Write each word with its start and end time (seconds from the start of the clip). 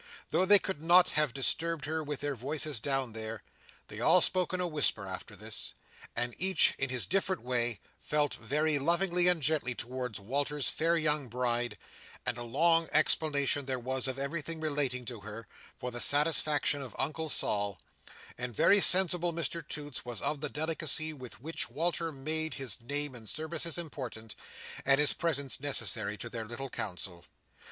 Though 0.31 0.45
they 0.45 0.57
could 0.57 0.81
not 0.81 1.11
have 1.11 1.31
disturbed 1.31 1.85
her 1.85 2.03
with 2.03 2.21
their 2.21 2.33
voices 2.33 2.79
down 2.79 3.13
there, 3.13 3.43
they 3.87 3.99
all 3.99 4.19
spoke 4.19 4.51
in 4.51 4.59
a 4.59 4.67
whisper 4.67 5.05
after 5.05 5.35
this: 5.35 5.75
and 6.15 6.33
each, 6.39 6.73
in 6.79 6.89
his 6.89 7.05
different 7.05 7.43
way, 7.43 7.79
felt 7.99 8.33
very 8.33 8.79
lovingly 8.79 9.27
and 9.27 9.43
gently 9.43 9.75
towards 9.75 10.19
Walter's 10.19 10.69
fair 10.69 10.97
young 10.97 11.27
bride: 11.27 11.77
and 12.25 12.39
a 12.39 12.43
long 12.43 12.89
explanation 12.91 13.67
there 13.67 13.77
was 13.77 14.07
of 14.07 14.17
everything 14.17 14.59
relating 14.59 15.05
to 15.05 15.19
her, 15.19 15.47
for 15.77 15.91
the 15.91 15.99
satisfaction 15.99 16.81
of 16.81 16.95
Uncle 16.97 17.29
Sol; 17.29 17.79
and 18.39 18.55
very 18.55 18.79
sensible 18.81 19.31
Mr 19.31 19.61
Toots 19.67 20.03
was 20.03 20.19
of 20.21 20.41
the 20.41 20.49
delicacy 20.49 21.13
with 21.13 21.39
which 21.41 21.69
Walter 21.69 22.11
made 22.11 22.55
his 22.55 22.81
name 22.81 23.13
and 23.13 23.29
services 23.29 23.77
important, 23.77 24.33
and 24.83 24.99
his 24.99 25.13
presence 25.13 25.59
necessary 25.59 26.17
to 26.17 26.27
their 26.27 26.45
little 26.45 26.71
council. 26.71 27.25